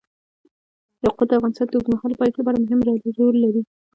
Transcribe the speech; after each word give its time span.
یاقوت 1.03 1.27
د 1.29 1.31
افغانستان 1.37 1.67
د 1.69 1.73
اوږدمهاله 1.77 2.19
پایښت 2.21 2.37
لپاره 2.39 2.57
مهم 2.63 2.79
رول 3.19 3.35
لري. 3.45 3.61